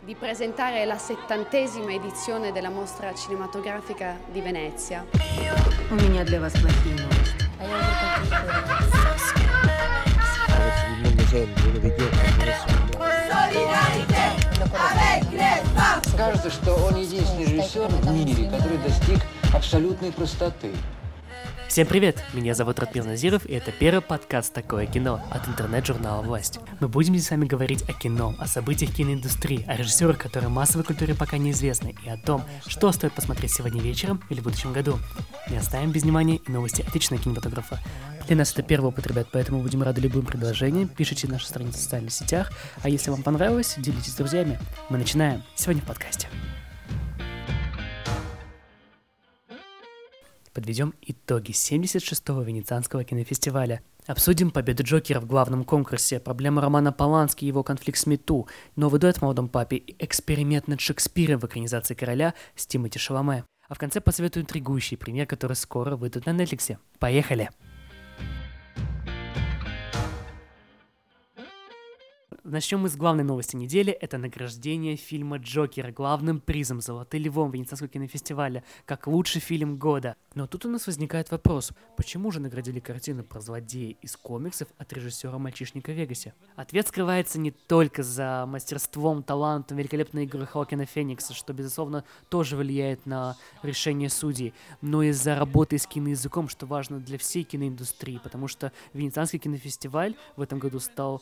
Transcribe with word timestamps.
di 0.00 0.14
presentare 0.14 0.84
la 0.84 0.98
settantesima 0.98 1.92
edizione 1.92 2.52
della 2.52 2.70
mostra 2.70 3.12
cinematografica 3.14 4.16
di 4.30 4.40
Venezia. 4.40 5.04
У 5.90 5.94
меня 5.94 6.24
для 6.24 6.40
вас 6.40 6.52
плохие 6.52 6.94
новости. 6.94 7.46
il 10.96 11.02
mondo 11.02 11.22
sempre, 11.28 11.68
uno 11.68 11.80
vediamo, 11.80 12.10
Кажется, 16.16 16.50
что 16.50 16.74
он 16.74 16.96
единственный 16.96 17.44
режиссер 17.44 17.88
в 17.88 18.10
мире, 18.12 18.50
который 18.50 18.78
достиг 18.78 19.20
абсолютной 19.52 20.12
простоты. 20.12 20.72
Всем 21.71 21.87
привет! 21.87 22.21
Меня 22.33 22.53
зовут 22.53 22.79
Ратмир 22.79 23.05
Назиров, 23.05 23.45
и 23.45 23.53
это 23.53 23.71
первый 23.71 24.01
подкаст 24.01 24.53
«Такое 24.53 24.87
кино» 24.87 25.25
от 25.31 25.47
интернет-журнала 25.47 26.21
«Власть». 26.21 26.59
Мы 26.81 26.89
будем 26.89 27.15
здесь 27.15 27.27
с 27.27 27.31
вами 27.31 27.45
говорить 27.45 27.87
о 27.87 27.93
кино, 27.93 28.35
о 28.39 28.45
событиях 28.45 28.93
киноиндустрии, 28.93 29.63
о 29.69 29.77
режиссерах, 29.77 30.17
которые 30.17 30.49
массовой 30.49 30.83
культуре 30.83 31.15
пока 31.15 31.37
неизвестны, 31.37 31.95
и 32.05 32.09
о 32.09 32.17
том, 32.17 32.43
что 32.67 32.91
стоит 32.91 33.13
посмотреть 33.13 33.53
сегодня 33.53 33.81
вечером 33.81 34.21
или 34.29 34.41
в 34.41 34.43
будущем 34.43 34.73
году. 34.73 34.99
Не 35.49 35.55
оставим 35.55 35.93
без 35.93 36.03
внимания 36.03 36.41
новости 36.45 36.81
отечественного 36.81 37.23
кинематографа. 37.23 37.79
Для 38.27 38.35
нас 38.35 38.51
это 38.51 38.63
первый 38.63 38.87
опыт, 38.87 39.07
ребят, 39.07 39.29
поэтому 39.31 39.61
будем 39.61 39.81
рады 39.81 40.01
любым 40.01 40.25
предложениям. 40.25 40.89
Пишите 40.89 41.29
наши 41.29 41.47
страницы 41.47 41.77
в 41.77 41.81
социальных 41.81 42.11
сетях, 42.11 42.51
а 42.83 42.89
если 42.89 43.11
вам 43.11 43.23
понравилось, 43.23 43.75
делитесь 43.77 44.11
с 44.11 44.15
друзьями. 44.15 44.59
Мы 44.89 44.97
начинаем 44.97 45.41
сегодня 45.55 45.81
в 45.81 45.85
подкасте. 45.85 46.27
Подведем 50.53 50.93
итоги 51.01 51.51
76-го 51.51 52.41
Венецианского 52.41 53.05
кинофестиваля. 53.05 53.81
Обсудим 54.05 54.51
победу 54.51 54.83
Джокера 54.83 55.21
в 55.21 55.25
главном 55.25 55.63
конкурсе, 55.63 56.19
проблему 56.19 56.59
Романа 56.59 56.91
Полански 56.91 57.45
и 57.45 57.47
его 57.47 57.63
конфликт 57.63 57.97
с 57.97 58.05
Мету, 58.05 58.47
новый 58.75 58.99
дуэт 58.99 59.17
в 59.17 59.21
«Молодом 59.21 59.47
папе» 59.47 59.77
и 59.77 59.95
эксперимент 60.03 60.67
над 60.67 60.81
Шекспиром 60.81 61.39
в 61.39 61.45
экранизации 61.45 61.93
«Короля» 61.93 62.33
с 62.55 62.67
Тимоти 62.67 62.99
Шаломе. 62.99 63.45
А 63.69 63.75
в 63.75 63.77
конце 63.77 64.01
посоветую 64.01 64.43
интригующий 64.43 64.97
пример, 64.97 65.25
который 65.27 65.55
скоро 65.55 65.95
выйдет 65.95 66.25
на 66.25 66.31
Netflix. 66.31 66.77
Поехали! 66.99 67.49
Начнем 72.43 72.79
мы 72.79 72.89
с 72.89 72.95
главной 72.95 73.23
новости 73.23 73.55
недели. 73.55 73.93
Это 73.93 74.17
награждение 74.17 74.95
фильма 74.95 75.37
«Джокер» 75.37 75.91
главным 75.91 76.41
призом 76.41 76.81
«Золотым 76.81 77.21
львом» 77.21 77.51
Венецианского 77.51 77.87
кинофестиваля 77.87 78.63
как 78.85 79.05
лучший 79.05 79.39
фильм 79.39 79.77
года. 79.77 80.15
Но 80.33 80.47
тут 80.47 80.65
у 80.65 80.69
нас 80.69 80.87
возникает 80.87 81.29
вопрос, 81.29 81.71
почему 81.97 82.31
же 82.31 82.39
наградили 82.39 82.79
картину 82.79 83.23
про 83.23 83.41
злодея 83.41 83.95
из 84.01 84.17
комиксов 84.17 84.67
от 84.79 84.91
режиссера 84.91 85.37
«Мальчишника 85.37 85.91
Вегасе»? 85.91 86.33
Ответ 86.55 86.87
скрывается 86.87 87.39
не 87.39 87.51
только 87.51 88.01
за 88.01 88.45
мастерством, 88.47 89.21
талантом, 89.21 89.77
великолепной 89.77 90.23
игры 90.23 90.47
Хокина 90.47 90.87
Феникса, 90.87 91.35
что, 91.35 91.53
безусловно, 91.53 92.05
тоже 92.29 92.57
влияет 92.57 93.05
на 93.05 93.37
решение 93.61 94.09
судей, 94.09 94.55
но 94.81 95.03
и 95.03 95.11
за 95.11 95.35
работой 95.35 95.77
с 95.77 95.85
киноязыком, 95.85 96.49
что 96.49 96.65
важно 96.65 96.99
для 96.99 97.19
всей 97.19 97.43
киноиндустрии, 97.43 98.19
потому 98.23 98.47
что 98.47 98.71
Венецианский 98.93 99.37
кинофестиваль 99.37 100.15
в 100.37 100.41
этом 100.41 100.57
году 100.57 100.79
стал 100.79 101.21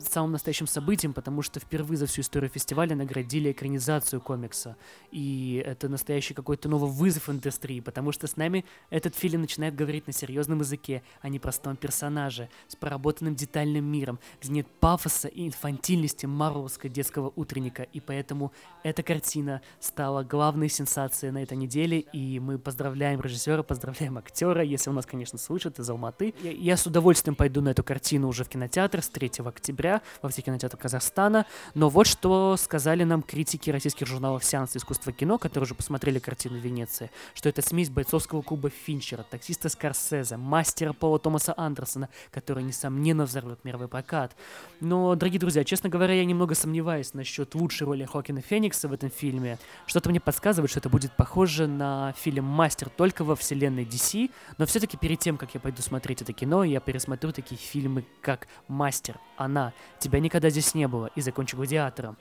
самым 0.00 0.32
настоящим 0.32 0.66
событием, 0.66 1.12
потому 1.12 1.42
что 1.42 1.60
впервые 1.60 1.98
за 1.98 2.06
всю 2.06 2.22
историю 2.22 2.50
фестиваля 2.50 2.96
наградили 2.96 3.52
экранизацию 3.52 4.20
комикса. 4.20 4.76
И 5.10 5.62
это 5.64 5.88
настоящий 5.88 6.34
какой-то 6.34 6.68
новый 6.68 6.90
вызов 6.90 7.28
индустрии, 7.28 7.80
потому 7.80 8.12
что 8.12 8.26
с 8.26 8.36
нами 8.36 8.64
этот 8.90 9.14
фильм 9.14 9.42
начинает 9.42 9.74
говорить 9.74 10.06
на 10.06 10.12
серьезном 10.12 10.60
языке, 10.60 11.02
а 11.20 11.28
не 11.28 11.38
простом 11.38 11.76
персонаже, 11.76 12.48
с 12.68 12.76
проработанным 12.76 13.34
детальным 13.34 13.84
миром, 13.84 14.18
где 14.40 14.52
нет 14.52 14.66
пафоса 14.80 15.28
и 15.28 15.46
инфантильности 15.46 16.26
марвелского 16.26 16.90
детского 16.90 17.32
утренника. 17.36 17.82
И 17.82 18.00
поэтому 18.00 18.52
эта 18.82 19.02
картина 19.02 19.62
стала 19.80 20.22
главной 20.24 20.68
сенсацией 20.68 21.32
на 21.32 21.42
этой 21.42 21.56
неделе, 21.56 22.00
и 22.00 22.40
мы 22.40 22.58
поздравляем 22.58 23.20
режиссера, 23.20 23.62
поздравляем 23.62 24.18
актера, 24.18 24.62
если 24.62 24.90
он 24.90 24.96
нас, 24.96 25.06
конечно, 25.06 25.38
слышит, 25.38 25.78
из 25.78 25.88
Алматы. 25.88 26.34
Я, 26.42 26.50
я 26.50 26.76
с 26.76 26.86
удовольствием 26.86 27.34
пойду 27.34 27.60
на 27.60 27.70
эту 27.70 27.84
картину 27.84 28.28
уже 28.28 28.44
в 28.44 28.48
кинотеатр 28.48 29.02
с 29.02 29.08
3 29.08 29.32
октября, 29.44 29.73
октября 29.74 30.02
во 30.22 30.28
всех 30.28 30.44
кинотеатрах 30.44 30.80
Казахстана. 30.80 31.46
Но 31.74 31.88
вот 31.88 32.06
что 32.06 32.56
сказали 32.56 33.04
нам 33.04 33.22
критики 33.22 33.70
российских 33.70 34.06
журналов 34.06 34.44
«Сеанс 34.44 34.76
искусства 34.76 35.12
кино», 35.12 35.38
которые 35.38 35.64
уже 35.64 35.74
посмотрели 35.74 36.18
картину 36.18 36.58
Венеции, 36.58 37.10
что 37.34 37.48
это 37.48 37.60
смесь 37.60 37.90
бойцовского 37.90 38.42
клуба 38.42 38.70
Финчера, 38.70 39.24
таксиста 39.28 39.68
Скорсезе, 39.68 40.36
мастера 40.36 40.92
Пола 40.92 41.18
Томаса 41.18 41.54
Андерсона, 41.56 42.08
который, 42.30 42.62
несомненно, 42.62 43.24
взорвет 43.24 43.64
мировой 43.64 43.88
прокат. 43.88 44.36
Но, 44.80 45.14
дорогие 45.16 45.40
друзья, 45.40 45.64
честно 45.64 45.88
говоря, 45.88 46.14
я 46.14 46.24
немного 46.24 46.54
сомневаюсь 46.54 47.14
насчет 47.14 47.54
лучшей 47.54 47.86
роли 47.86 48.04
Хокина 48.04 48.40
Феникса 48.40 48.88
в 48.88 48.92
этом 48.92 49.10
фильме. 49.10 49.58
Что-то 49.86 50.10
мне 50.10 50.20
подсказывает, 50.20 50.70
что 50.70 50.80
это 50.80 50.88
будет 50.88 51.16
похоже 51.16 51.66
на 51.66 52.12
фильм 52.16 52.44
«Мастер» 52.44 52.88
только 52.90 53.24
во 53.24 53.34
вселенной 53.34 53.84
DC, 53.84 54.30
но 54.58 54.66
все-таки 54.66 54.96
перед 54.96 55.18
тем, 55.18 55.36
как 55.36 55.54
я 55.54 55.60
пойду 55.60 55.82
смотреть 55.82 56.22
это 56.22 56.32
кино, 56.32 56.62
я 56.64 56.80
пересмотрю 56.80 57.32
такие 57.32 57.58
фильмы, 57.58 58.04
как 58.20 58.46
«Мастер», 58.68 59.18
«Она», 59.36 59.63
тебя 59.98 60.20
никогда 60.20 60.50
здесь 60.50 60.74
не 60.74 60.88
было, 60.88 61.10
и 61.14 61.20
закончи 61.20 61.56
гладиатором. 61.56 62.16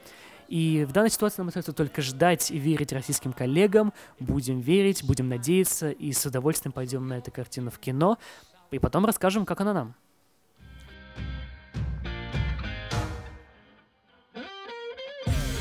И 0.47 0.85
в 0.87 0.91
данной 0.91 1.09
ситуации 1.09 1.37
нам 1.39 1.47
остается 1.47 1.73
только 1.73 2.01
ждать 2.01 2.51
и 2.51 2.57
верить 2.57 2.93
российским 2.93 3.33
коллегам. 3.33 3.93
Будем 4.19 4.59
верить, 4.59 5.03
будем 5.03 5.29
надеяться, 5.29 5.89
и 5.89 6.11
с 6.11 6.25
удовольствием 6.25 6.71
пойдем 6.71 7.07
на 7.07 7.17
эту 7.17 7.31
картину 7.31 7.71
в 7.71 7.79
кино, 7.79 8.17
и 8.71 8.79
потом 8.79 9.05
расскажем, 9.05 9.45
как 9.45 9.61
она 9.61 9.73
нам. 9.73 9.95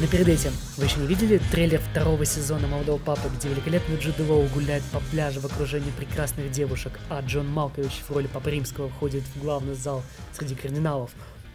Но 0.02 0.08
перед 0.08 0.26
этим, 0.26 0.50
вы 0.78 0.86
еще 0.86 0.98
не 0.98 1.06
видели 1.06 1.40
трейлер 1.52 1.78
второго 1.78 2.24
сезона 2.24 2.66
«Молодого 2.66 2.98
папы», 2.98 3.28
где 3.36 3.48
великолепный 3.50 3.96
Джуд 3.98 4.18
Лоу 4.18 4.48
гуляет 4.48 4.82
по 4.92 4.98
пляжу 4.98 5.38
в 5.38 5.46
окружении 5.46 5.92
прекрасных 5.92 6.50
девушек, 6.50 6.98
а 7.08 7.20
Джон 7.20 7.46
Малкович 7.46 8.02
в 8.08 8.10
роли 8.10 8.26
Папы 8.26 8.50
Римского 8.50 8.88
входит 8.88 9.22
в 9.22 9.40
главный 9.40 9.74
зал 9.74 10.02
среди 10.32 10.56
кардиналов? 10.56 11.12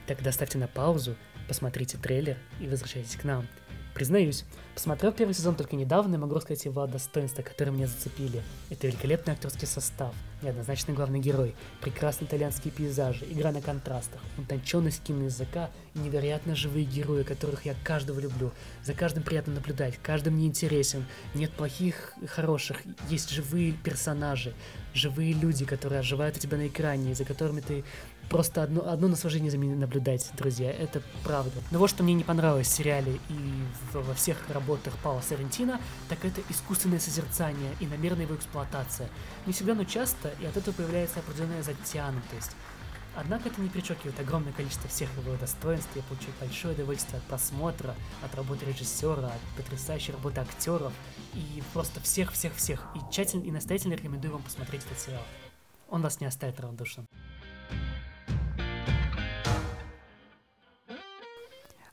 Тогда 0.07 0.31
ставьте 0.31 0.57
на 0.57 0.68
паузу, 0.68 1.16
посмотрите 1.47 1.97
трейлер 1.97 2.38
и 2.62 2.68
возвращайтесь 2.68 3.18
к 3.18 3.25
нам. 3.25 3.45
Признаюсь, 3.94 4.45
посмотрел 4.75 5.12
первый 5.12 5.34
сезон 5.34 5.56
только 5.56 5.75
недавно 5.75 6.16
и 6.16 6.18
могу 6.19 6.40
сказать 6.40 6.63
его 6.66 6.85
достоинства, 6.85 7.41
которые 7.41 7.73
меня 7.73 7.88
зацепили. 7.88 8.44
Это 8.69 8.85
великолепный 8.85 9.34
актерский 9.34 9.66
состав, 9.68 10.13
неоднозначный 10.44 10.94
главный 10.94 11.19
герой, 11.19 11.56
прекрасные 11.81 12.28
итальянские 12.28 12.72
пейзажи, 12.72 13.25
игра 13.28 13.51
на 13.51 13.59
контрастах, 13.59 14.22
утонченность 14.38 15.01
киноязыка 15.03 15.72
и 15.95 16.00
невероятно 16.00 16.56
живые 16.56 16.85
герои, 16.85 17.24
которых 17.24 17.66
я 17.66 17.74
каждого 17.84 18.19
люблю. 18.19 18.51
За 18.84 18.94
каждым 18.94 19.24
приятно 19.24 19.56
наблюдать, 19.56 19.97
каждый 20.03 20.29
мне 20.29 20.45
интересен. 20.45 21.03
Нет 21.34 21.51
плохих 21.51 22.13
и 22.22 22.28
хороших, 22.28 22.84
есть 23.09 23.31
живые 23.31 23.72
персонажи, 23.72 24.53
живые 24.93 25.33
люди, 25.33 25.65
которые 25.65 25.99
оживают 25.99 26.37
у 26.37 26.39
тебя 26.39 26.57
на 26.57 26.67
экране, 26.67 27.15
за 27.15 27.25
которыми 27.25 27.61
ты 27.61 27.83
просто 28.29 28.63
одно, 28.63 28.87
одно 28.89 29.07
наслаждение 29.07 29.51
за 29.51 29.57
ними 29.57 29.75
наблюдать, 29.75 30.29
друзья, 30.37 30.71
это 30.71 31.01
правда. 31.23 31.61
Но 31.71 31.79
вот 31.79 31.89
что 31.89 32.03
мне 32.03 32.13
не 32.13 32.23
понравилось 32.23 32.67
в 32.67 32.71
сериале 32.71 33.19
и 33.29 33.63
во 33.93 34.13
всех 34.13 34.37
работах 34.49 34.93
Паула 35.03 35.21
Сарентина, 35.21 35.79
так 36.09 36.23
это 36.25 36.41
искусственное 36.49 36.99
созерцание 36.99 37.71
и 37.79 37.87
намеренная 37.87 38.25
его 38.25 38.35
эксплуатация. 38.35 39.09
Не 39.45 39.53
всегда, 39.53 39.75
но 39.75 39.83
часто, 39.83 40.33
и 40.41 40.45
от 40.45 40.57
этого 40.57 40.73
появляется 40.73 41.19
определенная 41.19 41.63
затянутость. 41.63 42.51
Однако 43.19 43.50
это 43.50 43.59
не 43.59 43.67
перечеркивает 43.67 44.19
огромное 44.19 44.53
количество 44.53 44.88
всех 44.88 45.09
его 45.17 45.35
достоинств. 45.38 45.89
Я 45.95 46.03
получил 46.03 46.29
большое 46.39 46.75
удовольствие 46.75 47.17
от 47.17 47.23
просмотра, 47.23 47.95
от 48.23 48.35
работы 48.35 48.66
режиссера, 48.66 49.29
от 49.29 49.41
потрясающей 49.57 50.13
работы 50.13 50.39
актеров 50.41 50.94
и 51.33 51.63
просто 51.73 52.00
всех-всех-всех. 52.00 52.85
И 52.95 53.00
тщательно 53.11 53.44
и 53.44 53.50
настоятельно 53.50 53.94
рекомендую 53.94 54.33
вам 54.33 54.44
посмотреть 54.44 54.85
этот 54.85 55.00
сериал. 55.00 55.23
Он 55.89 56.03
вас 56.03 56.22
не 56.22 56.27
оставит 56.27 56.59
равнодушным. 56.59 57.07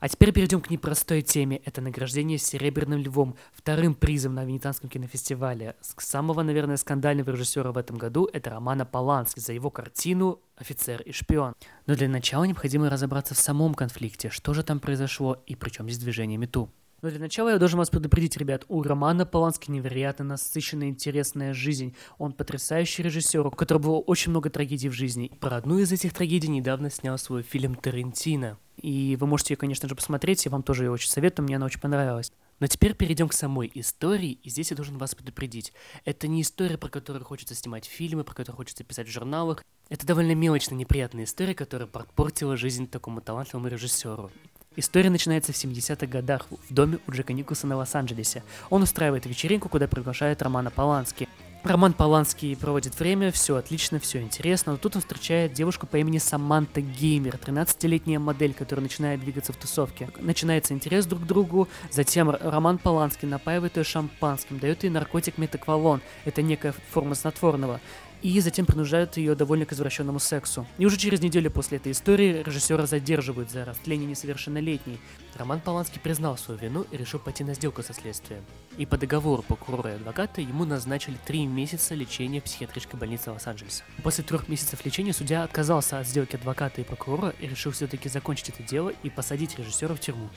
А 0.05 0.07
теперь 0.07 0.31
перейдем 0.31 0.61
к 0.61 0.69
непростой 0.69 1.23
теме. 1.23 1.57
Это 1.65 1.81
награждение 1.81 2.37
Серебряным 2.37 3.01
Львом, 3.01 3.35
вторым 3.51 3.95
призом 3.95 4.35
на 4.35 4.45
Венецианском 4.45 4.87
кинофестивале. 4.87 5.75
Самого, 5.81 6.43
наверное, 6.43 6.77
скандального 6.77 7.31
режиссера 7.31 7.71
в 7.71 7.77
этом 7.79 7.97
году 7.97 8.29
это 8.31 8.51
Романа 8.51 8.85
Полански 8.85 9.39
за 9.39 9.53
его 9.53 9.71
картину 9.71 10.41
«Офицер 10.57 11.01
и 11.01 11.11
шпион». 11.11 11.55
Но 11.87 11.95
для 11.95 12.07
начала 12.07 12.43
необходимо 12.43 12.87
разобраться 12.87 13.33
в 13.33 13.39
самом 13.39 13.73
конфликте, 13.73 14.29
что 14.29 14.53
же 14.53 14.61
там 14.61 14.79
произошло 14.79 15.41
и 15.47 15.55
при 15.55 15.71
чем 15.71 15.89
здесь 15.89 16.03
движение 16.03 16.37
Мету. 16.37 16.69
Но 17.05 17.11
для 17.11 17.19
начала 17.19 17.49
я 17.49 17.59
должен 17.59 17.77
вас 17.77 17.91
предупредить, 17.91 18.35
ребят, 18.35 18.65
у 18.67 18.81
Романа 18.81 19.27
Полански 19.27 19.69
невероятно 19.69 20.25
насыщенная, 20.25 20.87
интересная 20.87 21.53
жизнь. 21.53 21.95
Он 22.17 22.33
потрясающий 22.33 23.03
режиссер, 23.03 23.45
у 23.45 23.51
которого 23.51 23.83
было 23.83 23.97
очень 23.99 24.31
много 24.31 24.49
трагедий 24.49 24.89
в 24.89 24.93
жизни. 24.93 25.31
Про 25.39 25.57
одну 25.57 25.77
из 25.77 25.91
этих 25.91 26.15
трагедий 26.15 26.47
недавно 26.47 26.89
снял 26.89 27.19
свой 27.19 27.43
фильм 27.43 27.75
«Тарантино». 27.75 28.57
И 28.81 29.17
вы 29.19 29.27
можете 29.27 29.53
ее, 29.53 29.57
конечно 29.57 29.87
же, 29.87 29.93
посмотреть, 29.93 30.45
я 30.45 30.51
вам 30.51 30.63
тоже 30.63 30.85
ее 30.85 30.89
очень 30.89 31.11
советую, 31.11 31.45
мне 31.45 31.57
она 31.57 31.67
очень 31.67 31.79
понравилась. 31.79 32.31
Но 32.59 32.65
теперь 32.65 32.95
перейдем 32.95 33.29
к 33.29 33.33
самой 33.33 33.69
истории, 33.75 34.39
и 34.41 34.49
здесь 34.49 34.71
я 34.71 34.75
должен 34.75 34.97
вас 34.97 35.13
предупредить. 35.13 35.73
Это 36.05 36.27
не 36.27 36.41
история, 36.41 36.79
про 36.79 36.89
которую 36.89 37.23
хочется 37.23 37.53
снимать 37.53 37.85
фильмы, 37.85 38.23
про 38.23 38.33
которую 38.33 38.57
хочется 38.57 38.83
писать 38.83 39.07
в 39.07 39.11
журналах. 39.11 39.63
Это 39.89 40.07
довольно 40.07 40.33
мелочная, 40.33 40.79
неприятная 40.79 41.25
история, 41.25 41.53
которая 41.53 41.87
подпортила 41.87 42.57
жизнь 42.57 42.87
такому 42.87 43.21
талантливому 43.21 43.67
режиссеру. 43.67 44.31
История 44.77 45.09
начинается 45.09 45.53
в 45.53 45.55
70-х 45.55 46.05
годах 46.05 46.47
в 46.49 46.73
доме 46.73 46.99
у 47.07 47.11
Джека 47.11 47.31
Николсона 47.31 47.75
в 47.75 47.79
Лос-Анджелесе. 47.79 48.43
Он 48.69 48.81
устраивает 48.81 49.25
вечеринку, 49.25 49.69
куда 49.69 49.87
приглашает 49.87 50.41
Романа 50.41 50.69
Полански. 50.69 51.29
Роман 51.63 51.93
Поланский 51.93 52.55
проводит 52.55 52.99
время, 52.99 53.31
все 53.31 53.55
отлично, 53.55 53.99
все 53.99 54.21
интересно, 54.21 54.73
но 54.73 54.77
тут 54.77 54.97
он 54.97 55.01
встречает 55.01 55.53
девушку 55.53 55.87
по 55.87 55.95
имени 55.97 56.19
Саманта 56.19 56.79
Геймер, 56.79 57.39
13-летняя 57.43 58.19
модель, 58.19 58.53
которая 58.53 58.83
начинает 58.83 59.19
двигаться 59.21 59.51
в 59.51 59.55
тусовке. 59.55 60.09
Начинается 60.19 60.75
интерес 60.75 61.07
друг 61.07 61.23
к 61.23 61.25
другу, 61.25 61.67
затем 61.89 62.29
Роман 62.29 62.77
Поланский 62.77 63.27
напаивает 63.27 63.77
ее 63.77 63.83
шампанским, 63.83 64.59
дает 64.59 64.83
ей 64.83 64.91
наркотик 64.91 65.39
метаквалон, 65.39 66.01
это 66.25 66.43
некая 66.43 66.75
форма 66.91 67.15
снотворного 67.15 67.79
и 68.25 68.39
затем 68.39 68.65
принуждают 68.65 69.17
ее 69.17 69.35
довольно 69.35 69.67
к 69.67 69.73
извращенному 69.73 70.17
сексу. 70.17 70.65
И 70.79 70.85
уже 70.87 70.97
через 70.97 71.21
неделю 71.21 71.51
после 71.51 71.77
этой 71.77 71.91
истории 71.91 72.41
режиссера 72.41 72.87
задерживают 72.87 73.51
за 73.51 73.65
растление 73.65 74.07
несовершеннолетней. 74.07 74.99
Роман 75.35 75.59
Поланский 75.59 76.01
признал 76.01 76.35
свою 76.35 76.59
вину 76.59 76.87
и 76.89 76.97
решил 76.97 77.19
пойти 77.19 77.43
на 77.43 77.53
сделку 77.53 77.83
со 77.83 77.93
следствием. 77.93 78.43
И 78.79 78.87
по 78.87 78.97
договору 78.97 79.43
прокурора 79.43 79.91
и 79.91 79.95
адвоката 79.97 80.41
ему 80.41 80.65
назначили 80.65 81.17
три 81.23 81.45
месяца 81.45 81.93
лечения 81.93 82.41
в 82.41 82.45
психиатрической 82.45 82.99
больнице 82.99 83.29
Лос-Анджелеса. 83.29 83.83
После 84.01 84.23
трех 84.23 84.49
месяцев 84.49 84.83
лечения 84.83 85.13
судья 85.13 85.43
отказался 85.43 85.99
от 85.99 86.07
сделки 86.07 86.35
адвоката 86.35 86.81
и 86.81 86.83
прокурора 86.83 87.35
и 87.39 87.45
решил 87.45 87.73
все-таки 87.73 88.09
закончить 88.09 88.49
это 88.49 88.63
дело 88.63 88.91
и 89.03 89.11
посадить 89.11 89.59
режиссера 89.59 89.93
в 89.93 89.99
тюрьму. 89.99 90.29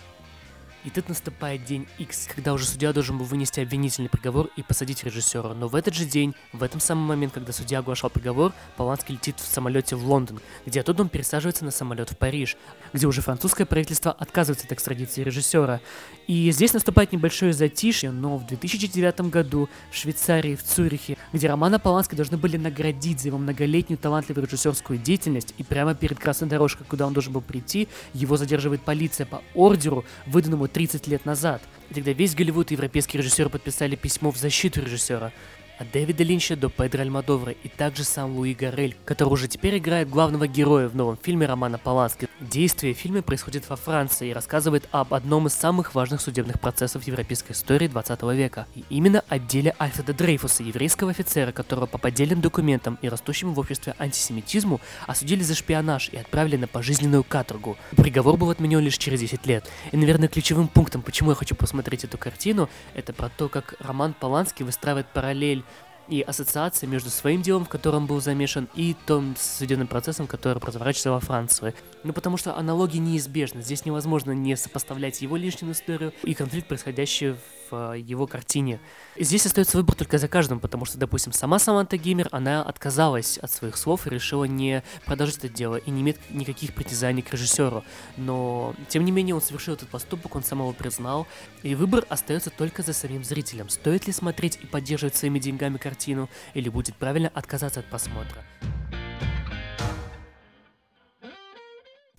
И 0.84 0.90
тут 0.90 1.08
наступает 1.08 1.64
день 1.64 1.86
X, 1.98 2.28
когда 2.34 2.52
уже 2.52 2.64
судья 2.64 2.92
должен 2.92 3.18
был 3.18 3.26
вынести 3.26 3.60
обвинительный 3.60 4.08
приговор 4.08 4.48
и 4.56 4.62
посадить 4.62 5.02
режиссера. 5.02 5.52
Но 5.52 5.66
в 5.66 5.74
этот 5.74 5.94
же 5.94 6.04
день, 6.04 6.34
в 6.52 6.62
этом 6.62 6.80
самом 6.80 7.04
момент, 7.04 7.32
когда 7.32 7.52
судья 7.52 7.80
оглашал 7.80 8.10
приговор, 8.10 8.52
Поланский 8.76 9.14
летит 9.14 9.40
в 9.40 9.52
самолете 9.52 9.96
в 9.96 10.06
Лондон, 10.06 10.40
где 10.66 10.80
оттуда 10.80 11.02
он 11.02 11.08
пересаживается 11.08 11.64
на 11.64 11.72
самолет 11.72 12.10
в 12.10 12.16
Париж, 12.16 12.56
где 12.92 13.06
уже 13.06 13.22
французское 13.22 13.66
правительство 13.66 14.12
отказывается 14.12 14.66
от 14.66 14.72
экстрадиции 14.72 15.22
режиссера. 15.22 15.80
И 16.28 16.50
здесь 16.52 16.72
наступает 16.72 17.12
небольшое 17.12 17.52
затишье, 17.52 18.12
но 18.12 18.36
в 18.36 18.46
2009 18.46 19.22
году 19.22 19.68
в 19.90 19.96
Швейцарии, 19.96 20.54
в 20.54 20.62
Цюрихе, 20.62 21.16
где 21.32 21.48
Романа 21.48 21.78
Полански 21.78 22.14
должны 22.14 22.36
были 22.36 22.56
наградить 22.56 23.20
за 23.20 23.28
его 23.28 23.38
многолетнюю 23.38 23.98
талантливую 23.98 24.46
режиссерскую 24.46 24.98
деятельность, 24.98 25.54
и 25.58 25.64
прямо 25.64 25.94
перед 25.94 26.18
красной 26.18 26.48
дорожкой, 26.48 26.86
куда 26.88 27.06
он 27.06 27.14
должен 27.14 27.32
был 27.32 27.40
прийти, 27.40 27.88
его 28.14 28.36
задерживает 28.36 28.82
полиция 28.82 29.26
по 29.26 29.42
ордеру, 29.54 30.04
выданному 30.26 30.67
30 30.68 31.06
лет 31.06 31.24
назад. 31.24 31.62
И 31.90 31.94
тогда 31.94 32.12
весь 32.12 32.34
Голливуд 32.34 32.70
и 32.70 32.74
европейские 32.74 33.22
режиссеры 33.22 33.50
подписали 33.50 33.96
письмо 33.96 34.30
в 34.30 34.36
защиту 34.36 34.82
режиссера. 34.82 35.32
От 35.78 35.92
Дэвида 35.92 36.24
Линча 36.24 36.56
до 36.56 36.68
Педро 36.70 37.02
Альмадовра 37.02 37.52
и 37.52 37.68
также 37.68 38.02
сам 38.02 38.36
Луи 38.36 38.52
Гарель, 38.52 38.96
который 39.04 39.34
уже 39.34 39.46
теперь 39.46 39.78
играет 39.78 40.10
главного 40.10 40.48
героя 40.48 40.88
в 40.88 40.96
новом 40.96 41.16
фильме 41.16 41.46
Романа 41.46 41.78
Полански. 41.78 42.28
Действие 42.40 42.94
фильма 42.94 43.22
происходит 43.22 43.68
во 43.68 43.76
Франции 43.76 44.30
и 44.30 44.32
рассказывает 44.32 44.88
об 44.90 45.14
одном 45.14 45.46
из 45.46 45.54
самых 45.54 45.94
важных 45.94 46.20
судебных 46.20 46.58
процессов 46.58 47.04
европейской 47.04 47.52
истории 47.52 47.86
20 47.86 48.22
века. 48.34 48.66
И 48.74 48.82
именно 48.90 49.22
о 49.28 49.38
деле 49.38 49.72
Альфреда 49.78 50.14
Дрейфуса, 50.14 50.64
еврейского 50.64 51.12
офицера, 51.12 51.52
которого 51.52 51.86
по 51.86 51.98
поддельным 51.98 52.40
документам 52.40 52.98
и 53.00 53.08
растущему 53.08 53.52
в 53.52 53.60
обществе 53.60 53.94
антисемитизму 54.00 54.80
осудили 55.06 55.44
за 55.44 55.54
шпионаж 55.54 56.08
и 56.08 56.16
отправили 56.16 56.56
на 56.56 56.66
пожизненную 56.66 57.22
каторгу. 57.22 57.76
Приговор 57.96 58.36
был 58.36 58.50
отменен 58.50 58.80
лишь 58.80 58.98
через 58.98 59.20
10 59.20 59.46
лет. 59.46 59.70
И, 59.92 59.96
наверное, 59.96 60.26
ключевым 60.26 60.66
пунктом, 60.66 61.02
почему 61.02 61.30
я 61.30 61.36
хочу 61.36 61.54
посмотреть 61.54 62.02
эту 62.02 62.18
картину, 62.18 62.68
это 62.94 63.12
про 63.12 63.28
то, 63.28 63.48
как 63.48 63.74
Роман 63.78 64.12
Поланский 64.12 64.64
выстраивает 64.64 65.06
параллель 65.06 65.62
и 66.08 66.22
ассоциация 66.22 66.86
между 66.86 67.10
своим 67.10 67.42
делом, 67.42 67.64
в 67.64 67.68
котором 67.68 68.06
был 68.06 68.20
замешан, 68.20 68.68
и 68.74 68.96
том 69.06 69.34
судебным 69.38 69.86
процессом, 69.86 70.26
который 70.26 70.58
разворачивается 70.58 71.10
во 71.10 71.20
Франции. 71.20 71.74
Ну, 72.04 72.12
потому 72.12 72.36
что 72.36 72.56
аналогии 72.56 72.98
неизбежны. 72.98 73.62
Здесь 73.62 73.84
невозможно 73.84 74.32
не 74.32 74.56
сопоставлять 74.56 75.20
его 75.22 75.36
личную 75.36 75.74
историю 75.74 76.12
и 76.22 76.34
конфликт, 76.34 76.68
происходящий 76.68 77.30
в 77.30 77.38
э, 77.70 77.94
его 77.98 78.26
картине. 78.26 78.80
Здесь 79.18 79.46
остается 79.46 79.76
выбор 79.76 79.96
только 79.96 80.18
за 80.18 80.28
каждым, 80.28 80.60
потому 80.60 80.84
что, 80.84 80.98
допустим, 80.98 81.32
сама 81.32 81.58
Саманта 81.58 81.96
Геймер, 81.96 82.28
она 82.32 82.62
отказалась 82.62 83.38
от 83.38 83.50
своих 83.50 83.76
слов 83.76 84.06
и 84.06 84.10
решила 84.10 84.44
не 84.44 84.82
продолжить 85.04 85.38
это 85.38 85.48
дело 85.48 85.76
и 85.76 85.90
не 85.90 86.02
иметь 86.02 86.16
никаких 86.30 86.74
притязаний 86.74 87.22
к 87.22 87.32
режиссеру. 87.32 87.84
Но, 88.16 88.74
тем 88.88 89.04
не 89.04 89.12
менее, 89.12 89.34
он 89.34 89.42
совершил 89.42 89.74
этот 89.74 89.88
поступок, 89.88 90.34
он 90.36 90.44
сам 90.44 90.60
его 90.60 90.72
признал, 90.72 91.26
и 91.62 91.74
выбор 91.74 92.04
остается 92.08 92.50
только 92.50 92.82
за 92.82 92.92
самим 92.92 93.24
зрителем. 93.24 93.68
Стоит 93.68 94.06
ли 94.06 94.12
смотреть 94.12 94.58
и 94.62 94.66
поддерживать 94.66 95.16
своими 95.16 95.38
деньгами 95.38 95.78
картину, 95.78 96.28
или 96.54 96.68
будет 96.68 96.96
правильно 96.96 97.30
отказаться 97.34 97.80
от 97.80 97.86
просмотра. 97.86 98.44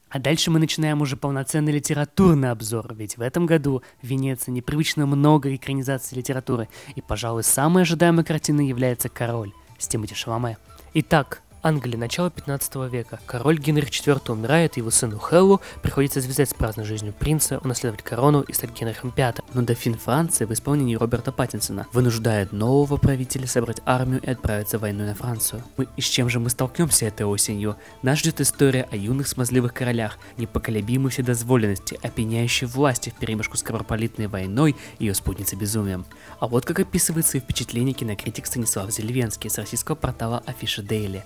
А 0.10 0.20
дальше 0.20 0.50
мы 0.50 0.60
начинаем 0.60 1.02
уже 1.02 1.16
полноценный 1.16 1.72
литературный 1.72 2.50
обзор, 2.52 2.96
ведь 2.96 3.18
в 3.18 3.22
этом 3.22 3.46
году 3.46 3.84
в 4.02 4.08
Венеции 4.08 4.52
непривычно 4.52 5.06
много 5.06 5.56
экранизаций 5.56 6.18
литературы, 6.18 6.68
и, 6.96 7.02
пожалуй, 7.02 7.44
самой 7.44 7.84
ожидаемой 7.84 8.26
картиной 8.26 8.68
является 8.68 9.08
«Король» 9.10 9.52
с 9.78 9.88
Тимоти 9.88 10.16
Шаломе. 10.16 10.58
Итак, 10.96 11.44
Англия, 11.62 11.98
начало 11.98 12.30
15 12.30 12.90
века. 12.90 13.20
Король 13.26 13.60
Генрих 13.60 13.90
IV 13.90 14.32
умирает, 14.32 14.78
его 14.78 14.92
сыну 14.92 15.20
Хеллу 15.20 15.60
приходится 15.82 16.22
связать 16.22 16.50
с 16.50 16.54
праздной 16.54 16.86
жизнью 16.86 17.14
принца, 17.18 17.60
унаследовать 17.62 18.02
корону 18.02 18.42
и 18.42 18.54
стать 18.54 18.72
Генрихом 18.72 19.14
V. 19.16 19.34
Но 19.54 19.62
дофин 19.64 19.96
Франции 19.96 20.46
в 20.46 20.54
исполнении 20.54 20.96
Роберта 20.96 21.34
Паттинсона 21.34 21.88
вынуждает 21.92 22.54
нового 22.54 22.96
правителя 22.96 23.46
собрать 23.46 23.82
армию 23.86 24.22
и 24.22 24.30
отправиться 24.30 24.78
в 24.78 24.82
войну 24.82 25.06
на 25.06 25.16
Францию. 25.16 25.62
Мы, 25.76 25.88
и 25.98 26.02
с 26.02 26.06
чем 26.06 26.30
же 26.30 26.40
мы 26.40 26.50
столкнемся 26.50 27.08
этой 27.08 27.26
осенью? 27.26 27.76
Нас 28.04 28.20
ждет 28.20 28.40
история 28.40 28.88
о 28.90 28.96
юных 28.96 29.28
смазливых 29.28 29.74
королях, 29.74 30.18
непоколебимой 30.38 31.12
вседозволенности, 31.12 32.00
опьяняющей 32.02 32.68
власти 32.68 33.10
в 33.10 33.20
перемешку 33.20 33.58
с 33.58 33.64
кровопролитной 33.64 34.28
войной 34.28 34.78
и 35.00 35.06
ее 35.06 35.14
спутницей 35.14 35.58
безумием. 35.58 36.06
А 36.40 36.48
вот 36.48 36.66
как 36.66 36.80
описывает 36.80 37.28
свои 37.28 37.42
впечатления 37.42 37.92
кинокритик 37.92 38.46
Станислав 38.46 38.90
Зельвенский 38.92 39.50
с 39.50 39.58
российского 39.58 39.96
портала 39.96 40.42
Афиша 40.46 40.82
Дейли. 40.82 41.26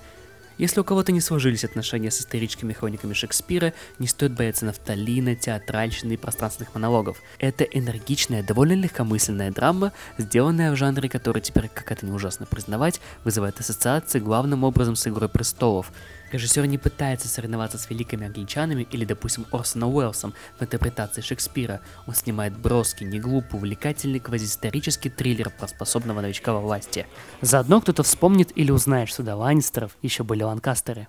Если 0.57 0.79
у 0.79 0.83
кого-то 0.83 1.11
не 1.11 1.19
сложились 1.19 1.63
отношения 1.63 2.11
с 2.11 2.19
историческими 2.19 2.73
хрониками 2.73 3.13
Шекспира, 3.13 3.73
не 3.97 4.07
стоит 4.07 4.33
бояться 4.33 4.65
нафталина, 4.65 5.35
театральщины 5.35 6.13
и 6.13 6.17
пространственных 6.17 6.75
монологов. 6.75 7.21
Это 7.39 7.63
энергичная, 7.63 8.43
довольно 8.43 8.73
легкомысленная 8.73 9.51
драма, 9.51 9.93
сделанная 10.17 10.71
в 10.71 10.75
жанре, 10.75 11.09
который 11.09 11.41
теперь, 11.41 11.69
как 11.73 11.91
это 11.91 12.05
не 12.05 12.11
ужасно 12.11 12.45
признавать, 12.45 13.01
вызывает 13.23 13.59
ассоциации 13.59 14.19
главным 14.19 14.63
образом 14.63 14.95
с 14.95 15.07
«Игрой 15.07 15.29
престолов». 15.29 15.91
Режиссер 16.33 16.65
не 16.65 16.79
пытается 16.79 17.27
соревноваться 17.27 17.77
с 17.77 17.91
великими 17.91 18.25
англичанами 18.25 18.87
или, 18.89 19.05
допустим, 19.05 19.45
Орсоном 19.51 19.93
Уэллсом 19.93 20.33
в 20.57 20.63
интерпретации 20.63 21.21
Шекспира. 21.21 21.79
Он 22.07 22.15
снимает 22.15 22.57
броский, 22.57 23.05
неглупый, 23.05 23.59
увлекательный 23.59 24.19
квазиисторический 24.19 25.11
триллер 25.11 25.51
про 25.51 25.67
способного 25.67 26.21
новичка 26.21 26.51
во 26.53 26.59
власти. 26.59 27.05
Заодно 27.41 27.81
кто-то 27.81 28.01
вспомнит 28.01 28.51
или 28.55 28.71
узнает, 28.71 29.09
что 29.09 29.21
до 29.21 29.35
Ланнистеров 29.35 29.95
еще 30.01 30.23
были 30.23 30.41
Ланкастеры. 30.41 31.07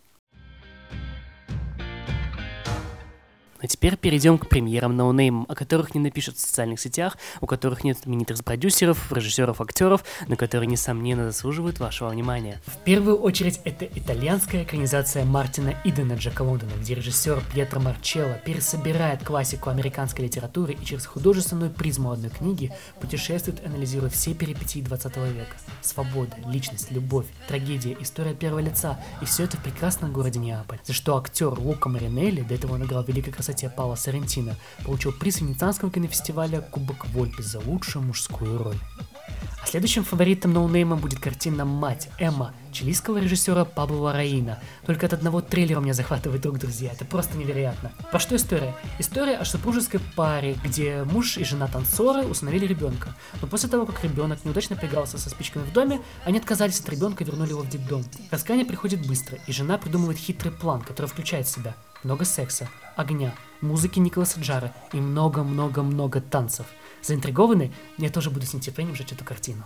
А 3.64 3.66
теперь 3.66 3.96
перейдем 3.96 4.36
к 4.36 4.46
премьерам 4.46 4.94
ноунеймам, 4.94 5.46
о 5.48 5.54
которых 5.54 5.94
не 5.94 6.00
напишут 6.02 6.36
в 6.36 6.40
социальных 6.40 6.78
сетях, 6.78 7.16
у 7.40 7.46
которых 7.46 7.82
нет 7.82 7.96
именитых 8.04 8.44
продюсеров, 8.44 9.10
режиссеров, 9.10 9.58
актеров, 9.62 10.04
но 10.28 10.36
которые, 10.36 10.66
несомненно, 10.66 11.24
заслуживают 11.24 11.78
вашего 11.78 12.10
внимания. 12.10 12.60
В 12.66 12.76
первую 12.84 13.16
очередь, 13.16 13.62
это 13.64 13.86
итальянская 13.86 14.64
экранизация 14.64 15.24
Мартина 15.24 15.80
Идена 15.82 16.12
Джека 16.12 16.42
Лондона, 16.42 16.72
где 16.78 16.94
режиссер 16.94 17.42
Пьетро 17.54 17.80
Марчелло 17.80 18.34
пересобирает 18.44 19.24
классику 19.24 19.70
американской 19.70 20.26
литературы 20.26 20.74
и 20.74 20.84
через 20.84 21.06
художественную 21.06 21.70
призму 21.70 22.10
одной 22.10 22.28
книги 22.28 22.70
путешествует, 23.00 23.64
анализируя 23.64 24.10
все 24.10 24.34
перипетии 24.34 24.82
20 24.82 25.16
века. 25.16 25.56
Свобода, 25.80 26.36
личность, 26.48 26.90
любовь, 26.90 27.24
трагедия, 27.48 27.96
история 27.98 28.34
первого 28.34 28.60
лица, 28.60 29.00
и 29.22 29.24
все 29.24 29.44
это 29.44 29.56
в 29.56 29.62
прекрасном 29.62 30.12
городе 30.12 30.38
Неаполь, 30.38 30.80
за 30.84 30.92
что 30.92 31.16
актер 31.16 31.58
Лука 31.58 31.88
Маринелли, 31.88 32.42
до 32.42 32.52
этого 32.52 32.74
он 32.74 32.84
играл 32.84 33.04
«Великой 33.04 33.32
красоте 33.32 33.53
кстати, 33.54 33.72
Паула 33.72 33.94
Соррентино, 33.94 34.56
получил 34.84 35.12
приз 35.12 35.40
Венецианского 35.40 35.90
кинофестиваля 35.90 36.60
Кубок 36.60 37.06
Вольпи 37.06 37.42
за 37.42 37.60
лучшую 37.60 38.04
мужскую 38.04 38.58
роль. 38.58 38.78
А 39.62 39.66
следующим 39.66 40.02
фаворитом 40.04 40.52
ноунейма 40.52 40.96
будет 40.96 41.20
картина 41.20 41.64
«Мать» 41.64 42.08
Эмма 42.18 42.52
чилийского 42.72 43.18
режиссера 43.18 43.64
Пабло 43.64 43.96
Лараина. 43.96 44.60
Только 44.84 45.06
от 45.06 45.12
одного 45.12 45.40
трейлера 45.40 45.78
меня 45.80 45.94
захватывает 45.94 46.44
рук, 46.44 46.58
друзья. 46.58 46.90
Это 46.92 47.04
просто 47.04 47.38
невероятно. 47.38 47.92
Про 48.10 48.18
что 48.18 48.34
история? 48.34 48.74
История 48.98 49.36
о 49.36 49.44
супружеской 49.44 50.00
паре, 50.16 50.58
где 50.64 51.04
муж 51.04 51.38
и 51.38 51.44
жена 51.44 51.68
танцоры 51.68 52.26
установили 52.26 52.66
ребенка. 52.66 53.14
Но 53.40 53.46
после 53.46 53.68
того, 53.68 53.86
как 53.86 54.02
ребенок 54.02 54.44
неудачно 54.44 54.74
поигрался 54.74 55.16
со 55.16 55.30
спичками 55.30 55.62
в 55.62 55.72
доме, 55.72 56.00
они 56.24 56.38
отказались 56.38 56.80
от 56.80 56.88
ребенка 56.88 57.22
и 57.22 57.26
вернули 57.26 57.50
его 57.50 57.62
в 57.62 57.68
детдом. 57.68 58.04
Раскаяние 58.32 58.66
приходит 58.66 59.06
быстро, 59.06 59.38
и 59.46 59.52
жена 59.52 59.78
придумывает 59.78 60.18
хитрый 60.18 60.52
план, 60.52 60.82
который 60.82 61.06
включает 61.06 61.46
в 61.46 61.50
себя 61.50 61.76
много 62.04 62.24
секса, 62.24 62.68
огня, 62.96 63.34
музыки 63.60 63.98
Николаса 63.98 64.38
Джара 64.40 64.72
и 64.92 64.98
много-много-много 64.98 66.20
танцев. 66.20 66.66
Заинтригованы? 67.02 67.72
Я 67.98 68.10
тоже 68.10 68.30
буду 68.30 68.46
с 68.46 68.54
нетерпением 68.54 68.94
ждать 68.94 69.12
эту 69.12 69.24
картину. 69.24 69.64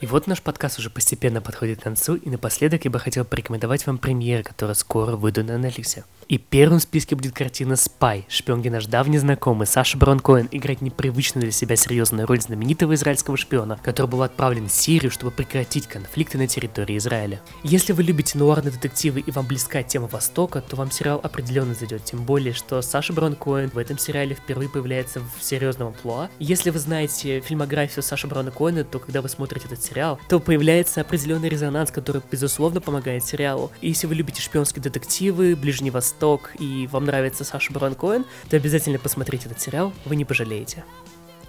И 0.00 0.06
вот 0.06 0.28
наш 0.28 0.42
подкаст 0.42 0.78
уже 0.78 0.90
постепенно 0.90 1.40
подходит 1.40 1.80
к 1.80 1.82
концу, 1.82 2.14
и 2.14 2.30
напоследок 2.30 2.84
я 2.84 2.90
бы 2.90 3.00
хотел 3.00 3.24
порекомендовать 3.24 3.84
вам 3.86 3.98
премьеры, 3.98 4.44
которые 4.44 4.76
скоро 4.76 5.16
выйдут 5.16 5.46
на 5.46 5.56
Netflix. 5.56 6.04
И 6.28 6.36
первым 6.36 6.78
в 6.78 6.82
списке 6.82 7.16
будет 7.16 7.32
картина 7.32 7.74
«Спай», 7.74 8.26
шпионки 8.28 8.68
наш 8.68 8.84
давний 8.84 9.16
знакомый 9.16 9.66
Саша 9.66 9.98
Коэн 9.98 10.48
играет 10.50 10.82
непривычную 10.82 11.44
для 11.44 11.52
себя 11.52 11.74
серьезную 11.74 12.26
роль 12.26 12.42
знаменитого 12.42 12.94
израильского 12.96 13.38
шпиона, 13.38 13.78
который 13.82 14.08
был 14.08 14.22
отправлен 14.22 14.68
в 14.68 14.70
Сирию, 14.70 15.10
чтобы 15.10 15.30
прекратить 15.30 15.86
конфликты 15.86 16.36
на 16.36 16.46
территории 16.46 16.98
Израиля. 16.98 17.40
Если 17.62 17.94
вы 17.94 18.02
любите 18.02 18.36
нуарные 18.36 18.72
детективы 18.72 19.20
и 19.20 19.30
вам 19.30 19.46
близка 19.46 19.82
тема 19.82 20.06
Востока, 20.06 20.60
то 20.60 20.76
вам 20.76 20.90
сериал 20.90 21.18
определенно 21.22 21.72
зайдет, 21.72 22.04
тем 22.04 22.22
более, 22.24 22.52
что 22.52 22.82
Саша 22.82 23.14
Коэн 23.14 23.70
в 23.70 23.78
этом 23.78 23.96
сериале 23.96 24.34
впервые 24.34 24.68
появляется 24.68 25.20
в 25.20 25.42
серьезном 25.42 25.88
амплуа. 25.88 26.28
Если 26.38 26.68
вы 26.68 26.78
знаете 26.78 27.40
фильмографию 27.40 28.02
Саши 28.02 28.26
Брона 28.26 28.50
Коэна, 28.50 28.84
то 28.84 28.98
когда 28.98 29.22
вы 29.22 29.30
смотрите 29.30 29.64
этот 29.64 29.82
сериал, 29.82 30.20
то 30.28 30.40
появляется 30.40 31.00
определенный 31.00 31.48
резонанс, 31.48 31.90
который, 31.90 32.20
безусловно, 32.30 32.82
помогает 32.82 33.24
сериалу. 33.24 33.72
И 33.80 33.88
если 33.88 34.06
вы 34.06 34.14
любите 34.14 34.42
шпионские 34.42 34.82
детективы, 34.82 35.56
Ближний 35.56 35.90
Восток, 35.90 36.17
Восток 36.18 36.50
и 36.58 36.88
вам 36.88 37.04
нравится 37.04 37.44
Саша 37.44 37.72
Барон 37.72 37.94
Коэн, 37.94 38.24
то 38.50 38.56
обязательно 38.56 38.98
посмотрите 38.98 39.46
этот 39.46 39.60
сериал, 39.60 39.92
вы 40.04 40.16
не 40.16 40.24
пожалеете. 40.24 40.84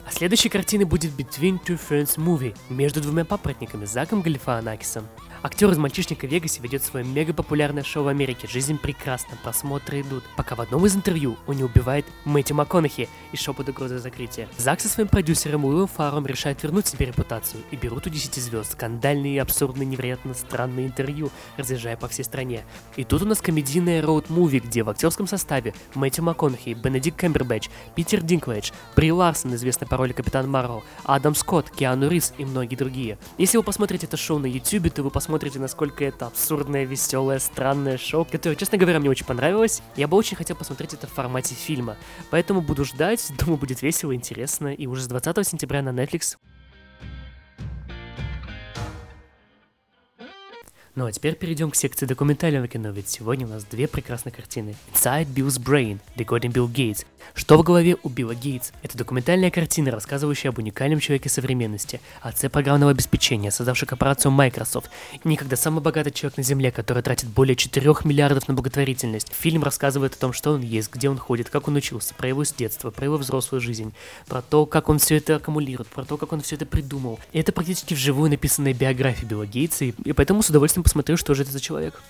А 0.05 0.11
следующей 0.11 0.49
картиной 0.49 0.85
будет 0.85 1.11
Between 1.13 1.59
Two 1.65 1.79
Ferns 1.79 2.17
Movie 2.17 2.55
между 2.69 3.01
двумя 3.01 3.25
папоротниками 3.25 3.85
Заком 3.85 4.21
Галифаанакисом. 4.21 5.07
Актер 5.41 5.71
из 5.71 5.77
«Мальчишника 5.77 6.27
в 6.27 6.29
Вегасе» 6.29 6.61
ведет 6.61 6.83
свое 6.83 7.05
мега 7.05 7.33
популярное 7.33 7.83
шоу 7.83 8.03
в 8.03 8.07
Америке 8.09 8.45
«Жизнь 8.45 8.77
прекрасна», 8.77 9.37
просмотры 9.41 10.01
идут, 10.01 10.25
пока 10.35 10.55
в 10.55 10.59
одном 10.59 10.85
из 10.85 10.97
интервью 10.97 11.37
он 11.47 11.55
не 11.55 11.63
убивает 11.63 12.05
Мэтью 12.25 12.57
МакКонахи 12.57 13.07
и 13.31 13.37
шоу 13.37 13.53
под 13.53 13.69
угрозой 13.69 13.99
закрытия. 13.99 14.49
Зак 14.57 14.81
со 14.81 14.89
своим 14.89 15.07
продюсером 15.07 15.63
Уиллом 15.63 15.87
Ферреллом 15.87 16.27
решает 16.27 16.61
вернуть 16.61 16.87
себе 16.87 17.05
репутацию 17.05 17.63
и 17.71 17.77
берут 17.77 18.05
у 18.05 18.09
10 18.09 18.35
звезд 18.35 18.73
скандальные, 18.73 19.41
абсурдные, 19.41 19.85
невероятно 19.85 20.33
странные 20.33 20.87
интервью, 20.87 21.31
разъезжая 21.55 21.95
по 21.95 22.09
всей 22.09 22.23
стране. 22.23 22.65
И 22.97 23.05
тут 23.05 23.21
у 23.21 23.25
нас 23.25 23.39
комедийная 23.39 24.01
роуд-муви, 24.01 24.59
где 24.59 24.83
в 24.83 24.89
актерском 24.89 25.25
составе 25.25 25.73
Мэтью 25.95 26.25
МакКонахи, 26.25 26.73
Бенедикт 26.73 27.17
Кэмбербэтч, 27.17 27.69
Питер 27.95 28.23
Динклэдж, 28.23 28.71
Бри 28.93 29.13
Ларсон, 29.13 29.55
известный 29.55 29.87
по 29.87 29.95
роли 29.95 30.11
Капитан 30.11 30.49
Марвел, 30.49 30.83
Адам 31.05 31.33
Скотт, 31.33 31.69
Киану 31.69 32.09
Ривз 32.09 32.33
и 32.37 32.43
многие 32.43 32.75
другие. 32.75 33.17
Если 33.37 33.55
вы 33.55 33.63
посмотрите 33.63 34.05
это 34.05 34.17
шоу 34.17 34.37
на 34.37 34.45
YouTube, 34.45 34.91
то 34.93 35.01
вы 35.01 35.09
посмотрите 35.09 35.28
посмотрите, 35.29 35.59
насколько 35.59 36.03
это 36.03 36.25
абсурдное, 36.25 36.85
веселое, 36.85 37.37
странное 37.37 37.99
шоу, 37.99 38.25
которое, 38.25 38.55
честно 38.55 38.79
говоря, 38.79 38.99
мне 38.99 39.11
очень 39.11 39.27
понравилось. 39.27 39.83
Я 39.95 40.07
бы 40.07 40.17
очень 40.17 40.35
хотел 40.35 40.55
посмотреть 40.55 40.95
это 40.95 41.05
в 41.05 41.11
формате 41.11 41.53
фильма. 41.53 41.97
Поэтому 42.31 42.61
буду 42.61 42.83
ждать, 42.83 43.31
думаю, 43.37 43.59
будет 43.59 43.83
весело, 43.83 44.15
интересно. 44.15 44.73
И 44.73 44.87
уже 44.87 45.03
с 45.03 45.07
20 45.07 45.47
сентября 45.47 45.83
на 45.83 45.89
Netflix 45.89 46.37
Ну 50.95 51.05
а 51.05 51.11
теперь 51.11 51.35
перейдем 51.35 51.71
к 51.71 51.75
секции 51.75 52.05
документального 52.05 52.67
кино, 52.67 52.89
ведь 52.89 53.09
сегодня 53.09 53.45
у 53.45 53.49
нас 53.49 53.63
две 53.63 53.87
прекрасные 53.87 54.33
картины. 54.33 54.75
Inside 54.93 55.27
Bill's 55.27 55.59
Brain, 55.59 55.99
Decoding 56.15 56.51
Bill 56.51 56.67
Gates. 56.67 57.05
Что 57.35 57.57
в 57.57 57.63
голове 57.63 57.97
у 58.03 58.09
Билла 58.09 58.33
Гейтс? 58.35 58.71
Это 58.81 58.97
документальная 58.97 59.51
картина, 59.51 59.91
рассказывающая 59.91 60.49
об 60.49 60.57
уникальном 60.57 60.99
человеке 60.99 61.29
современности, 61.29 62.01
отце 62.21 62.49
программного 62.49 62.91
обеспечения, 62.91 63.51
создавший 63.51 63.87
корпорацию 63.87 64.31
Microsoft, 64.31 64.89
никогда 65.23 65.55
самый 65.55 65.81
богатый 65.81 66.11
человек 66.11 66.37
на 66.37 66.43
Земле, 66.43 66.71
который 66.71 67.03
тратит 67.03 67.29
более 67.29 67.55
4 67.55 67.93
миллиардов 68.03 68.47
на 68.47 68.53
благотворительность. 68.53 69.31
Фильм 69.33 69.63
рассказывает 69.63 70.15
о 70.15 70.17
том, 70.17 70.33
что 70.33 70.51
он 70.53 70.61
есть, 70.61 70.91
где 70.91 71.09
он 71.09 71.17
ходит, 71.17 71.49
как 71.49 71.67
он 71.67 71.75
учился, 71.75 72.13
про 72.13 72.27
его 72.27 72.43
детство, 72.57 72.89
про 72.89 73.05
его 73.05 73.17
взрослую 73.17 73.61
жизнь, 73.61 73.93
про 74.27 74.41
то, 74.41 74.65
как 74.65 74.89
он 74.89 74.99
все 74.99 75.17
это 75.17 75.35
аккумулирует, 75.35 75.87
про 75.89 76.03
то, 76.03 76.17
как 76.17 76.33
он 76.33 76.41
все 76.41 76.55
это 76.55 76.65
придумал. 76.65 77.19
И 77.31 77.39
это 77.39 77.51
практически 77.51 77.93
вживую 77.93 78.31
написанная 78.31 78.73
биография 78.73 79.27
Билла 79.27 79.45
Гейтса, 79.45 79.85
и, 79.85 79.93
и 80.03 80.13
поэтому 80.13 80.41
с 80.41 80.49
удовольствием 80.49 80.83
посмотрю, 80.89 81.17
что 81.17 81.35
же 81.35 81.43
это 81.43 81.51
за 81.51 81.59
человек. 81.59 82.01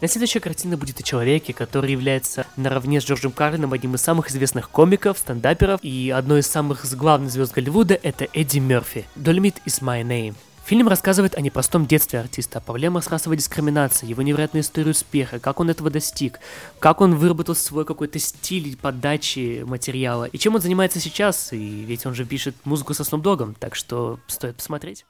На 0.00 0.08
следующая 0.08 0.40
картина 0.40 0.78
будет 0.78 0.98
о 0.98 1.02
человеке, 1.02 1.52
который 1.52 1.92
является 1.92 2.46
наравне 2.56 2.98
с 2.98 3.04
Джорджем 3.04 3.30
Карлином 3.30 3.74
одним 3.74 3.94
из 3.94 4.00
самых 4.00 4.30
известных 4.30 4.70
комиков, 4.70 5.18
стендаперов, 5.18 5.78
и 5.82 6.10
одной 6.10 6.40
из 6.40 6.46
самых 6.46 6.84
главных 6.96 7.30
звезд 7.30 7.52
Голливуда— 7.52 7.94
это 8.02 8.26
Эдди 8.32 8.58
Мерфи. 8.58 9.04
Dolomite 9.16 9.62
is 9.66 9.82
my 9.82 10.02
name. 10.02 10.34
Фильм 10.64 10.88
рассказывает 10.88 11.34
о 11.34 11.42
непростом 11.42 11.86
детстве 11.86 12.20
артиста, 12.20 12.58
о 12.58 12.62
проблемах 12.62 13.04
с 13.04 13.08
расовой 13.08 13.36
дискриминацией, 13.36 14.10
его 14.10 14.22
невероятную 14.22 14.62
историю 14.62 14.92
успеха, 14.92 15.38
как 15.38 15.60
он 15.60 15.68
этого 15.68 15.90
достиг, 15.90 16.40
как 16.78 17.02
он 17.02 17.16
выработал 17.16 17.54
свой 17.54 17.84
какой-то 17.84 18.18
стиль 18.18 18.78
подачи 18.78 19.62
материала, 19.66 20.24
и 20.24 20.38
чем 20.38 20.54
он 20.54 20.62
занимается 20.62 21.00
сейчас, 21.00 21.52
и 21.52 21.58
ведь 21.58 22.06
он 22.06 22.14
же 22.14 22.24
пишет 22.24 22.56
музыку 22.64 22.94
со 22.94 23.02
Dogg, 23.02 23.54
так 23.60 23.74
что 23.74 24.20
стоит 24.26 24.56
посмотреть. 24.56 25.04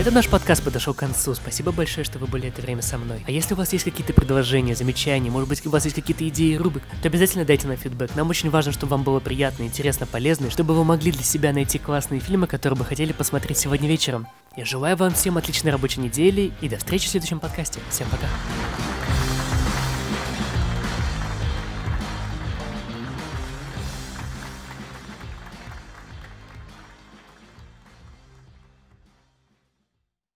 Этом 0.00 0.14
наш 0.14 0.28
подкаст 0.28 0.62
подошел 0.62 0.94
к 0.94 0.98
концу. 0.98 1.34
Спасибо 1.34 1.72
большое, 1.72 2.04
что 2.04 2.18
вы 2.18 2.26
были 2.26 2.48
это 2.48 2.62
время 2.62 2.80
со 2.80 2.96
мной. 2.96 3.22
А 3.26 3.30
если 3.30 3.52
у 3.52 3.56
вас 3.58 3.72
есть 3.74 3.84
какие-то 3.84 4.14
предложения, 4.14 4.74
замечания, 4.74 5.30
может 5.30 5.48
быть, 5.48 5.66
у 5.66 5.70
вас 5.70 5.84
есть 5.84 5.94
какие-то 5.94 6.26
идеи 6.28 6.54
рубрик, 6.54 6.84
то 7.02 7.08
обязательно 7.08 7.44
дайте 7.44 7.66
нам 7.66 7.76
фидбэк. 7.76 8.14
Нам 8.14 8.30
очень 8.30 8.48
важно, 8.48 8.72
чтобы 8.72 8.92
вам 8.92 9.02
было 9.02 9.20
приятно, 9.20 9.64
интересно, 9.64 10.06
полезно, 10.06 10.46
и 10.46 10.50
чтобы 10.50 10.74
вы 10.74 10.84
могли 10.84 11.12
для 11.12 11.22
себя 11.22 11.52
найти 11.52 11.78
классные 11.78 12.20
фильмы, 12.20 12.46
которые 12.46 12.78
бы 12.78 12.84
хотели 12.86 13.12
посмотреть 13.12 13.58
сегодня 13.58 13.88
вечером. 13.88 14.26
Я 14.56 14.64
желаю 14.64 14.96
вам 14.96 15.12
всем 15.12 15.36
отличной 15.36 15.70
рабочей 15.70 16.00
недели 16.00 16.50
и 16.62 16.68
до 16.70 16.78
встречи 16.78 17.06
в 17.06 17.10
следующем 17.10 17.38
подкасте. 17.38 17.80
Всем 17.90 18.08
пока. 18.08 18.26